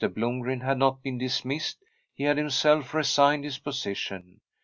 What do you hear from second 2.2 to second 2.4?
had